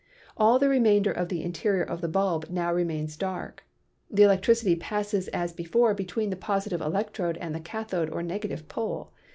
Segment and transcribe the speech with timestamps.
[0.35, 3.65] All the remainder of the interior of the bulb now remains dark.
[4.09, 8.87] The electricity passes as before between the positive electrode and the cathode or negative po
[8.89, 9.07] le.